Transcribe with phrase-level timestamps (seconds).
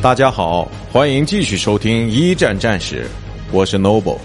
[0.00, 3.04] 大家好，欢迎继续收听一战战史，
[3.50, 4.18] 我是 Noble。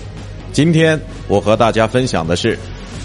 [0.51, 2.55] 今天我和大家分享的是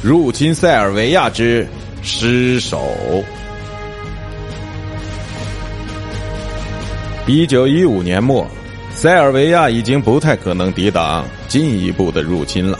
[0.02, 1.66] 入侵塞尔维亚之
[2.02, 2.84] 失守。
[7.26, 8.46] 一九一五年末，
[8.90, 12.78] 塞尔维亚已经不太可能抵挡进一步的入侵了。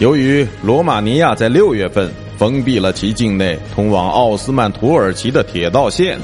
[0.00, 6.18] 由于罗马尼亚在六月份封闭了其境内通往奥斯曼土耳其的铁道线，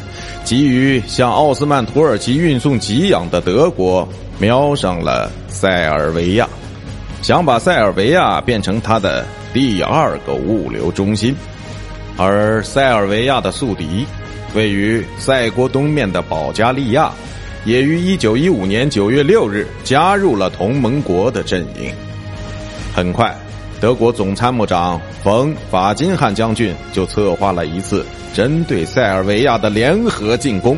[0.45, 6.49] 急于向奥斯曼土耳其运送给养的德国瞄上了塞尔维亚，
[7.23, 11.35] 想把塞尔维亚变成他的第二个物流中心。
[12.17, 14.05] 而塞尔维亚的宿敌，
[14.55, 17.13] 位于塞国东面的保加利亚，
[17.65, 21.95] 也于一九一五年九月六日加入了同盟国的阵营。
[22.93, 23.35] 很快。
[23.81, 30.77] 德国总参谋长冯·法金汉将军就策划了一次针对塞尔维亚的联合进攻。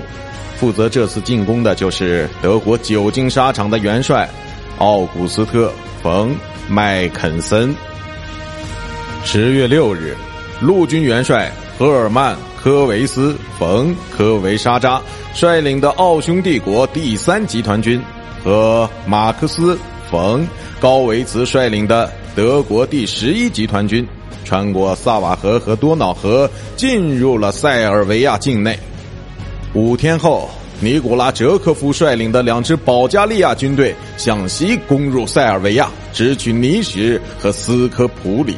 [0.56, 4.28] 负责这次进攻的就是德国久经沙场的元帅
[4.78, 5.68] 奥古斯特·
[6.00, 6.30] 冯·
[6.68, 7.74] 麦肯森。
[9.24, 10.16] 十月六日，
[10.60, 15.02] 陆军元帅赫尔曼·科维斯·冯·科维沙扎
[15.34, 18.00] 率领的奥匈帝国第三集团军
[18.44, 19.74] 和马克思·
[20.12, 20.42] 冯·
[20.78, 22.12] 高维茨率领的。
[22.34, 24.06] 德国第十一集团军
[24.44, 28.78] 穿过萨瓦河和多瑙河，进入了塞尔维亚境内。
[29.74, 38.54] 五天后，尼古拉·哲科夫率领的两支保加利亚军队向西攻入塞尔维亚，直取尼什和斯科普里。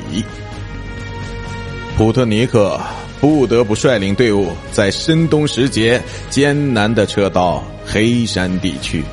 [1.96, 2.80] 普特尼克
[3.20, 9.05] 不得不率领队伍在深冬时节艰难的撤到黑山地区。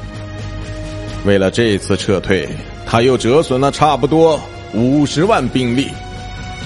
[1.25, 2.47] 为了这次撤退。
[2.85, 4.37] 他又折损了差不多
[4.73, 5.87] 五十万兵力，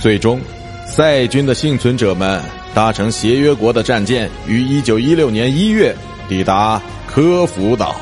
[0.02, 0.40] 最终，
[0.88, 2.42] 塞军的幸存者们
[2.74, 5.96] 搭乘协约国的战舰，于一九一六年一月
[6.28, 7.96] 抵达科孚岛，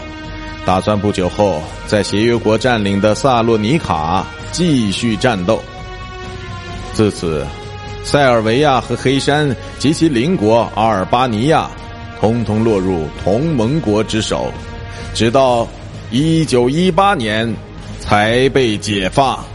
[0.65, 5.61] 打算不久后在协约国占领的萨洛尼卡继续战斗。
[6.93, 7.45] 自此，
[8.03, 11.69] 塞尔维亚和黑山及其邻国阿尔巴尼亚，
[12.21, 14.49] 通通落入同盟国之手，
[15.13, 15.67] 直到
[16.13, 17.53] 一九一八年。
[18.03, 19.52] 才被解放。